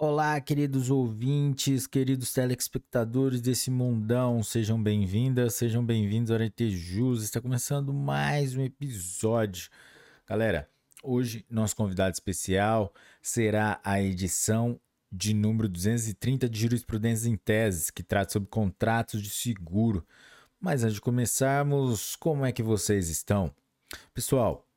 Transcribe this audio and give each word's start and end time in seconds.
Olá, 0.00 0.40
queridos 0.40 0.90
ouvintes, 0.90 1.84
queridos 1.84 2.32
telespectadores 2.32 3.40
desse 3.40 3.68
mundão, 3.68 4.44
sejam 4.44 4.80
bem-vindas, 4.80 5.54
sejam 5.54 5.84
bem-vindos 5.84 6.30
ao 6.30 6.36
RT 6.38 6.70
Jus. 6.70 7.24
Está 7.24 7.40
começando 7.40 7.92
mais 7.92 8.54
um 8.54 8.62
episódio. 8.62 9.68
Galera, 10.24 10.70
hoje 11.02 11.44
nosso 11.50 11.74
convidado 11.74 12.12
especial 12.12 12.94
será 13.20 13.80
a 13.82 14.00
edição 14.00 14.80
de 15.10 15.34
número 15.34 15.68
230 15.68 16.48
de 16.48 16.60
Jurisprudência 16.60 17.28
em 17.28 17.36
Teses, 17.36 17.90
que 17.90 18.04
trata 18.04 18.34
sobre 18.34 18.48
contratos 18.48 19.20
de 19.20 19.30
seguro. 19.30 20.06
Mas 20.60 20.84
antes 20.84 20.94
de 20.94 21.00
começarmos, 21.00 22.14
como 22.14 22.46
é 22.46 22.52
que 22.52 22.62
vocês 22.62 23.08
estão? 23.08 23.52
Pessoal, 24.14 24.67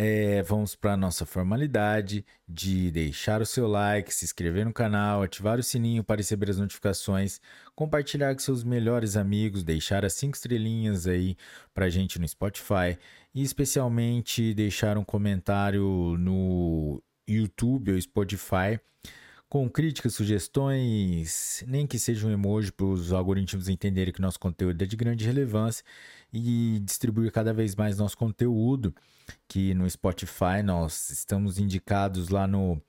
é, 0.00 0.42
vamos 0.44 0.76
para 0.76 0.92
a 0.92 0.96
nossa 0.96 1.26
formalidade 1.26 2.24
de 2.48 2.88
deixar 2.92 3.42
o 3.42 3.46
seu 3.46 3.66
like, 3.66 4.14
se 4.14 4.24
inscrever 4.24 4.64
no 4.64 4.72
canal, 4.72 5.24
ativar 5.24 5.58
o 5.58 5.62
sininho 5.62 6.04
para 6.04 6.18
receber 6.18 6.48
as 6.48 6.56
notificações, 6.56 7.40
compartilhar 7.74 8.32
com 8.32 8.38
seus 8.38 8.62
melhores 8.62 9.16
amigos, 9.16 9.64
deixar 9.64 10.04
as 10.04 10.12
cinco 10.12 10.36
estrelinhas 10.36 11.08
aí 11.08 11.36
para 11.74 11.88
gente 11.88 12.16
no 12.20 12.28
Spotify 12.28 12.96
e 13.34 13.42
especialmente 13.42 14.54
deixar 14.54 14.96
um 14.96 15.02
comentário 15.04 16.14
no 16.16 17.02
YouTube 17.26 17.90
ou 17.90 18.00
Spotify 18.00 18.78
com 19.48 19.68
críticas, 19.68 20.14
sugestões, 20.14 21.64
nem 21.66 21.86
que 21.88 21.98
seja 21.98 22.26
um 22.26 22.30
emoji 22.30 22.70
para 22.70 22.86
os 22.86 23.12
algoritmos 23.12 23.68
entenderem 23.68 24.12
que 24.12 24.20
nosso 24.20 24.38
conteúdo 24.38 24.80
é 24.80 24.86
de 24.86 24.94
grande 24.94 25.24
relevância 25.24 25.82
e 26.32 26.80
distribuir 26.84 27.32
cada 27.32 27.52
vez 27.52 27.74
mais 27.74 27.98
nosso 27.98 28.16
conteúdo, 28.16 28.94
que 29.46 29.74
no 29.74 29.88
Spotify 29.88 30.62
nós 30.64 31.10
estamos 31.10 31.58
indicados 31.58 32.28
lá 32.28 32.46
no 32.46 32.80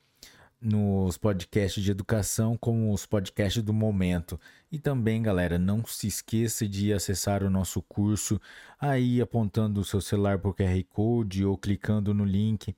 nos 0.61 1.17
podcasts 1.17 1.81
de 1.81 1.89
educação 1.89 2.57
como 2.57 2.93
os 2.93 3.05
podcasts 3.05 3.63
do 3.63 3.73
momento. 3.73 4.39
E 4.69 4.77
também, 4.77 5.21
galera, 5.21 5.57
não 5.57 5.85
se 5.85 6.07
esqueça 6.07 6.67
de 6.67 6.91
acessar 6.91 7.43
o 7.43 7.49
nosso 7.49 7.81
curso 7.81 8.39
aí 8.79 9.21
apontando 9.21 9.79
o 9.79 9.85
seu 9.85 10.01
celular 10.01 10.37
para 10.37 10.49
o 10.49 10.53
QR 10.53 10.83
Code 10.89 11.45
ou 11.45 11.57
clicando 11.57 12.13
no 12.13 12.25
link 12.25 12.75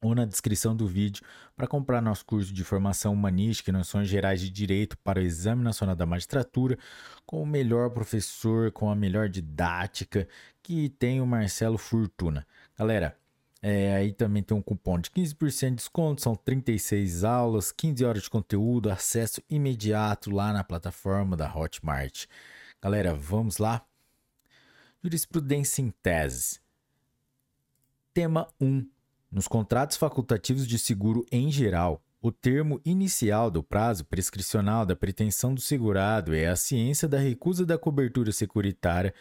ou 0.00 0.14
na 0.14 0.24
descrição 0.24 0.76
do 0.76 0.86
vídeo 0.86 1.22
para 1.56 1.66
comprar 1.66 2.00
nosso 2.00 2.24
curso 2.24 2.52
de 2.52 2.62
formação 2.62 3.12
humanística 3.12 3.70
e 3.70 3.72
noções 3.72 4.08
gerais 4.08 4.40
de 4.40 4.48
direito 4.48 4.96
para 4.98 5.18
o 5.18 5.22
Exame 5.22 5.62
Nacional 5.62 5.96
da 5.96 6.06
Magistratura, 6.06 6.78
com 7.26 7.42
o 7.42 7.46
melhor 7.46 7.90
professor, 7.90 8.70
com 8.70 8.90
a 8.90 8.94
melhor 8.94 9.28
didática 9.28 10.28
que 10.62 10.88
tem 10.88 11.20
o 11.20 11.26
Marcelo 11.26 11.78
Fortuna. 11.78 12.46
Galera, 12.76 13.16
é, 13.60 13.96
aí 13.96 14.12
também 14.12 14.42
tem 14.42 14.56
um 14.56 14.62
cupom 14.62 15.00
de 15.00 15.10
15% 15.10 15.70
de 15.70 15.74
desconto, 15.76 16.22
são 16.22 16.36
36 16.36 17.24
aulas, 17.24 17.72
15 17.72 18.04
horas 18.04 18.22
de 18.22 18.30
conteúdo, 18.30 18.90
acesso 18.90 19.42
imediato 19.50 20.30
lá 20.30 20.52
na 20.52 20.62
plataforma 20.62 21.36
da 21.36 21.52
Hotmart. 21.52 22.26
Galera, 22.80 23.12
vamos 23.14 23.58
lá? 23.58 23.84
Jurisprudência 25.02 25.82
em 25.82 25.90
teses. 25.90 26.60
Tema 28.14 28.48
1 28.60 28.97
nos 29.30 29.46
contratos 29.46 29.96
facultativos 29.96 30.66
de 30.66 30.78
seguro 30.78 31.24
em 31.30 31.50
geral, 31.50 32.02
o 32.20 32.32
termo 32.32 32.80
inicial 32.84 33.50
do 33.50 33.62
prazo 33.62 34.04
prescricional 34.04 34.84
da 34.84 34.96
pretensão 34.96 35.54
do 35.54 35.60
segurado 35.60 36.34
é 36.34 36.48
a 36.48 36.56
ciência 36.56 37.06
da 37.06 37.18
recusa 37.18 37.64
da 37.64 37.78
cobertura 37.78 38.32
securitária 38.32 39.14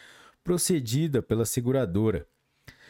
procedida 0.44 1.22
pela 1.22 1.46
seguradora. 1.46 2.26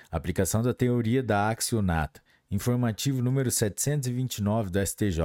Aplicação 0.09 0.61
da 0.61 0.73
teoria 0.73 1.21
da 1.21 1.49
accionata. 1.49 2.21
Informativo 2.49 3.21
número 3.21 3.51
729 3.51 4.69
do 4.69 4.85
STJ 4.85 5.19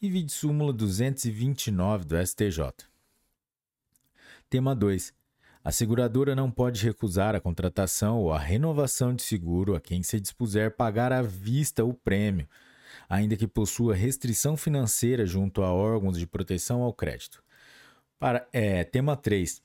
e 0.00 0.08
vídeo 0.08 0.30
súmula 0.30 0.72
229 0.72 2.04
do 2.04 2.24
STJ. 2.24 2.72
Tema 4.48 4.76
2. 4.76 5.17
A 5.68 5.70
seguradora 5.70 6.34
não 6.34 6.50
pode 6.50 6.82
recusar 6.82 7.34
a 7.34 7.40
contratação 7.42 8.20
ou 8.20 8.32
a 8.32 8.38
renovação 8.38 9.14
de 9.14 9.22
seguro 9.22 9.76
a 9.76 9.80
quem 9.82 10.02
se 10.02 10.18
dispuser 10.18 10.74
pagar 10.74 11.12
à 11.12 11.20
vista 11.20 11.84
o 11.84 11.92
prêmio, 11.92 12.48
ainda 13.06 13.36
que 13.36 13.46
possua 13.46 13.94
restrição 13.94 14.56
financeira 14.56 15.26
junto 15.26 15.62
a 15.62 15.70
órgãos 15.70 16.18
de 16.18 16.26
proteção 16.26 16.80
ao 16.80 16.90
crédito. 16.90 17.44
Para, 18.18 18.48
é, 18.50 18.82
tema 18.82 19.14
3. 19.14 19.62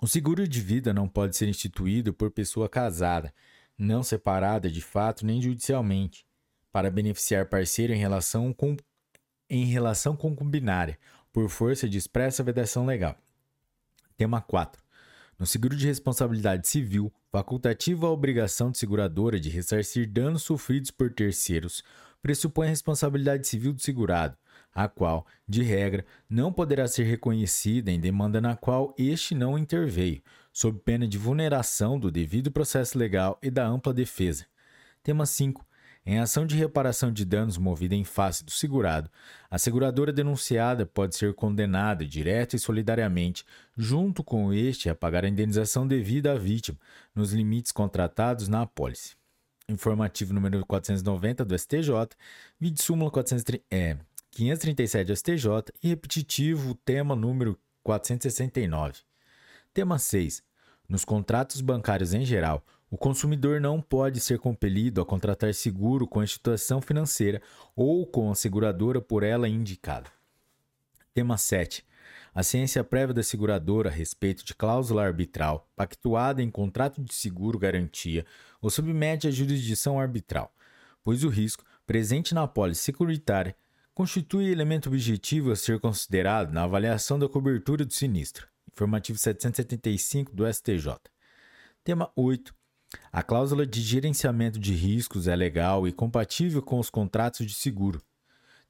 O 0.00 0.06
seguro 0.06 0.48
de 0.48 0.62
vida 0.62 0.94
não 0.94 1.06
pode 1.06 1.36
ser 1.36 1.46
instituído 1.46 2.14
por 2.14 2.30
pessoa 2.30 2.66
casada, 2.66 3.34
não 3.76 4.02
separada 4.02 4.70
de 4.70 4.80
fato 4.80 5.26
nem 5.26 5.42
judicialmente, 5.42 6.24
para 6.72 6.90
beneficiar 6.90 7.50
parceiro 7.50 7.92
em 7.92 7.98
relação, 7.98 8.50
com, 8.50 8.78
em 9.50 9.66
relação 9.66 10.16
concumbinária, 10.16 10.98
por 11.30 11.50
força 11.50 11.86
de 11.86 11.98
expressa 11.98 12.42
vedação 12.42 12.86
legal. 12.86 13.14
Tema 14.16 14.40
4. 14.40 14.82
No 15.42 15.46
seguro 15.46 15.74
de 15.74 15.88
responsabilidade 15.88 16.68
civil, 16.68 17.12
facultativa 17.28 18.06
a 18.06 18.10
obrigação 18.10 18.70
de 18.70 18.78
seguradora 18.78 19.40
de 19.40 19.48
ressarcir 19.48 20.08
danos 20.08 20.44
sofridos 20.44 20.92
por 20.92 21.12
terceiros 21.12 21.82
pressupõe 22.22 22.68
a 22.68 22.70
responsabilidade 22.70 23.48
civil 23.48 23.72
do 23.72 23.82
segurado, 23.82 24.38
a 24.72 24.86
qual, 24.86 25.26
de 25.48 25.64
regra, 25.64 26.06
não 26.30 26.52
poderá 26.52 26.86
ser 26.86 27.02
reconhecida 27.02 27.90
em 27.90 27.98
demanda 27.98 28.40
na 28.40 28.54
qual 28.54 28.94
este 28.96 29.34
não 29.34 29.58
interveio, 29.58 30.22
sob 30.52 30.78
pena 30.78 31.08
de 31.08 31.18
vulneração 31.18 31.98
do 31.98 32.08
devido 32.08 32.52
processo 32.52 32.96
legal 32.96 33.36
e 33.42 33.50
da 33.50 33.66
ampla 33.66 33.92
defesa. 33.92 34.46
Tema 35.02 35.26
5. 35.26 35.66
Em 36.04 36.18
ação 36.18 36.44
de 36.44 36.56
reparação 36.56 37.12
de 37.12 37.24
danos 37.24 37.56
movida 37.56 37.94
em 37.94 38.02
face 38.02 38.44
do 38.44 38.50
segurado, 38.50 39.08
a 39.48 39.56
seguradora 39.56 40.12
denunciada 40.12 40.84
pode 40.84 41.14
ser 41.14 41.32
condenada 41.32 42.04
direta 42.04 42.56
e 42.56 42.58
solidariamente, 42.58 43.44
junto 43.76 44.24
com 44.24 44.52
este, 44.52 44.90
a 44.90 44.96
pagar 44.96 45.24
a 45.24 45.28
indenização 45.28 45.86
devida 45.86 46.32
à 46.32 46.34
vítima, 46.34 46.76
nos 47.14 47.32
limites 47.32 47.70
contratados 47.70 48.48
na 48.48 48.62
apólice. 48.62 49.14
Informativo 49.68 50.34
número 50.34 50.66
490 50.66 51.44
do 51.44 51.56
STJ, 51.56 51.90
vídeo 52.58 52.82
súmula 52.82 53.10
430, 53.10 53.64
é, 53.70 53.96
537 54.32 55.06
do 55.06 55.16
STJ 55.16 55.48
e 55.80 55.88
repetitivo 55.88 56.74
tema 56.74 57.14
número 57.14 57.56
469. 57.84 59.00
Tema 59.72 60.00
6. 60.00 60.42
Nos 60.88 61.04
contratos 61.04 61.60
bancários 61.60 62.12
em 62.12 62.24
geral, 62.24 62.64
o 62.92 62.98
consumidor 62.98 63.58
não 63.58 63.80
pode 63.80 64.20
ser 64.20 64.38
compelido 64.38 65.00
a 65.00 65.06
contratar 65.06 65.54
seguro 65.54 66.06
com 66.06 66.20
a 66.20 66.24
instituição 66.24 66.78
financeira 66.78 67.40
ou 67.74 68.06
com 68.06 68.30
a 68.30 68.34
seguradora 68.34 69.00
por 69.00 69.22
ela 69.22 69.48
indicada. 69.48 70.10
Tema 71.14 71.38
7. 71.38 71.86
A 72.34 72.42
ciência 72.42 72.84
prévia 72.84 73.14
da 73.14 73.22
seguradora 73.22 73.88
a 73.88 73.92
respeito 73.92 74.44
de 74.44 74.54
cláusula 74.54 75.02
arbitral, 75.02 75.66
pactuada 75.74 76.42
em 76.42 76.50
contrato 76.50 77.02
de 77.02 77.14
seguro 77.14 77.58
garantia, 77.58 78.26
ou 78.60 78.68
submete 78.68 79.26
à 79.26 79.30
jurisdição 79.30 79.98
arbitral, 79.98 80.52
pois 81.02 81.24
o 81.24 81.30
risco, 81.30 81.64
presente 81.86 82.34
na 82.34 82.42
apólice 82.42 82.82
securitária, 82.82 83.56
constitui 83.94 84.52
elemento 84.52 84.90
objetivo 84.90 85.50
a 85.50 85.56
ser 85.56 85.80
considerado 85.80 86.52
na 86.52 86.64
avaliação 86.64 87.18
da 87.18 87.26
cobertura 87.26 87.86
do 87.86 87.92
sinistro. 87.94 88.46
Informativo 88.70 89.18
775 89.18 90.36
do 90.36 90.46
STJ. 90.46 90.98
Tema 91.82 92.12
8. 92.14 92.54
A 93.10 93.22
cláusula 93.22 93.66
de 93.66 93.80
gerenciamento 93.80 94.58
de 94.58 94.74
riscos 94.74 95.28
é 95.28 95.36
legal 95.36 95.86
e 95.86 95.92
compatível 95.92 96.62
com 96.62 96.78
os 96.78 96.90
contratos 96.90 97.46
de 97.46 97.54
seguro. 97.54 98.02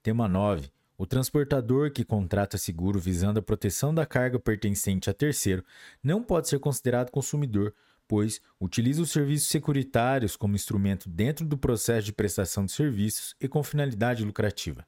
Tema 0.01 0.27
9. 0.27 0.69
O 0.97 1.05
transportador 1.05 1.91
que 1.91 2.03
contrata 2.03 2.57
seguro 2.57 2.99
visando 2.99 3.39
a 3.39 3.43
proteção 3.43 3.93
da 3.93 4.05
carga 4.05 4.39
pertencente 4.39 5.09
a 5.09 5.13
terceiro 5.13 5.63
não 6.03 6.21
pode 6.21 6.47
ser 6.47 6.59
considerado 6.59 7.09
consumidor, 7.09 7.73
pois 8.07 8.39
utiliza 8.59 9.01
os 9.01 9.11
serviços 9.11 9.49
securitários 9.49 10.35
como 10.35 10.55
instrumento 10.55 11.09
dentro 11.09 11.45
do 11.45 11.57
processo 11.57 12.05
de 12.05 12.13
prestação 12.13 12.65
de 12.65 12.71
serviços 12.71 13.35
e 13.41 13.47
com 13.47 13.63
finalidade 13.63 14.23
lucrativa. 14.23 14.85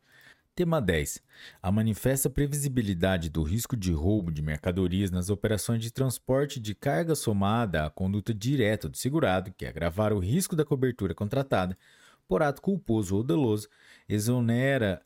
Tema 0.55 0.81
10. 0.81 1.21
A 1.61 1.69
manifesta 1.69 2.29
previsibilidade 2.29 3.29
do 3.29 3.43
risco 3.43 3.75
de 3.75 3.91
roubo 3.91 4.31
de 4.31 4.41
mercadorias 4.41 5.11
nas 5.11 5.29
operações 5.29 5.81
de 5.81 5.91
transporte 5.91 6.61
de 6.61 6.73
carga 6.73 7.13
somada 7.13 7.85
à 7.85 7.89
conduta 7.89 8.33
direta 8.33 8.87
do 8.87 8.95
segurado, 8.95 9.51
que 9.51 9.65
é 9.65 9.67
agravar 9.67 10.13
o 10.13 10.19
risco 10.19 10.55
da 10.55 10.63
cobertura 10.63 11.13
contratada 11.13 11.77
por 12.25 12.41
ato 12.41 12.61
culposo 12.61 13.17
ou 13.17 13.21
doloso, 13.21 13.67
exonera 14.07 15.01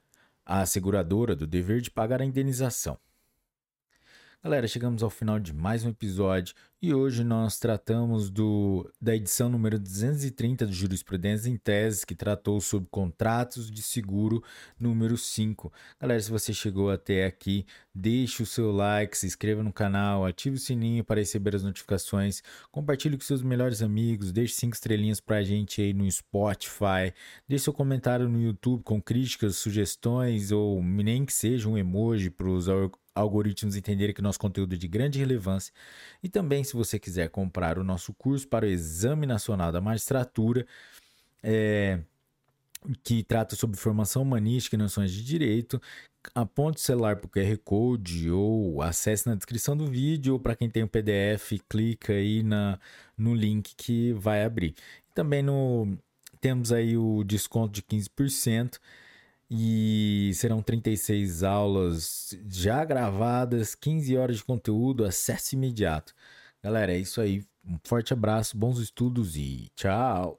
a 0.46 0.63
seguradora 0.68 1.36
do 1.36 1.48
dever 1.48 1.81
de 1.81 1.90
pagar 1.90 2.22
a 2.22 2.25
indenização. 2.25 3.00
Galera, 4.41 4.69
chegamos 4.69 5.03
ao 5.03 5.09
final 5.09 5.38
de 5.38 5.53
mais 5.53 5.83
um 5.83 5.89
episódio 5.89 6.56
e 6.81 6.94
hoje 6.94 7.25
nós 7.25 7.59
tratamos 7.59 8.30
do, 8.30 8.89
da 9.01 9.13
edição 9.13 9.50
número 9.50 9.77
230 9.77 10.65
do 10.65 10.71
Jurisprudência 10.71 11.50
em 11.50 11.57
Tese, 11.57 12.06
que 12.06 12.15
tratou 12.15 12.62
sobre 12.62 12.88
contratos 12.89 13.69
de 13.69 13.81
seguro 13.81 14.41
número 14.80 15.18
5. 15.18 15.74
Galera, 16.00 16.21
se 16.21 16.31
você 16.31 16.53
chegou 16.53 16.89
até 16.89 17.25
aqui, 17.25 17.65
deixe 17.94 18.41
o 18.41 18.45
seu 18.45 18.71
like, 18.71 19.18
se 19.18 19.27
inscreva 19.27 19.62
no 19.62 19.74
canal, 19.74 20.25
ative 20.25 20.56
o 20.56 20.59
sininho 20.59 21.03
para 21.03 21.19
receber 21.19 21.53
as 21.53 21.63
notificações, 21.63 22.42
compartilhe 22.71 23.18
com 23.18 23.24
seus 23.25 23.44
melhores 23.44 23.81
amigos, 23.81 24.31
deixe 24.31 24.53
cinco 24.53 24.74
estrelinhas 24.74 25.19
para 25.19 25.39
a 25.39 25.44
gente 25.44 25.81
aí 25.81 25.94
no 25.94 26.09
Spotify, 26.09 27.13
deixe 27.45 27.65
seu 27.65 27.74
comentário 27.74 28.30
no 28.30 28.42
YouTube 28.42 28.83
com 28.83 29.01
críticas, 29.01 29.57
sugestões 29.57 30.50
ou 30.53 30.81
nem 30.81 31.25
que 31.25 31.33
seja 31.33 31.68
um 31.68 31.77
emoji 31.77 32.30
para 32.30 32.47
os 32.47 32.69
algoritmos 33.19 33.75
entenderem 33.75 34.13
que 34.13 34.21
nosso 34.21 34.39
conteúdo 34.39 34.75
é 34.75 34.77
de 34.77 34.88
grande 34.88 35.19
relevância. 35.19 35.74
E 36.24 36.30
também, 36.30 36.63
se 36.63 36.74
você 36.75 37.00
quiser 37.00 37.30
comprar 37.30 37.77
o 37.77 37.83
nosso 37.83 38.13
curso 38.13 38.48
para 38.48 38.66
o 38.66 38.69
Exame 38.69 39.25
Nacional 39.25 39.71
da 39.71 39.81
Magistratura, 39.81 40.66
é, 41.44 42.00
que 43.04 43.24
trata 43.24 43.56
sobre 43.56 43.77
formação 43.77 44.21
humanística 44.21 44.75
e 44.75 44.80
noções 44.80 45.12
de 45.12 45.24
direito, 45.24 45.81
aponte 46.33 46.77
o 46.77 46.81
celular 46.81 47.18
para 47.18 47.27
o 47.27 47.30
QR 47.30 47.57
Code 47.63 48.30
ou 48.31 48.81
acesse 48.81 49.27
na 49.27 49.36
descrição 49.36 49.75
do 49.75 49.86
vídeo, 49.88 50.33
ou 50.33 50.39
para 50.39 50.56
quem 50.56 50.69
tem 50.69 50.83
o 50.83 50.88
PDF, 50.88 51.60
clica 51.68 52.13
aí 52.13 52.44
na, 52.44 52.80
no 53.18 53.33
link 53.33 53.74
que 53.75 54.13
vai 54.13 54.44
abrir. 54.44 54.75
Também 55.13 55.44
no, 55.44 55.98
temos 56.39 56.71
aí 56.71 56.98
o 56.98 57.24
desconto 57.24 57.74
de 57.74 57.81
15% 57.81 58.80
e 59.50 60.31
serão 60.36 60.62
36 60.62 61.44
aulas 61.44 62.38
já 62.48 62.84
gravadas, 62.86 63.75
15 63.75 64.18
horas 64.18 64.38
de 64.38 64.44
conteúdo, 64.44 65.06
acesso 65.06 65.56
imediato. 65.56 66.13
Galera, 66.63 66.94
é 66.94 66.98
isso 67.00 67.19
aí. 67.22 67.44
Um 67.66 67.78
forte 67.84 68.13
abraço, 68.13 68.57
bons 68.57 68.80
estudos 68.80 69.36
e 69.36 69.69
tchau! 69.75 70.38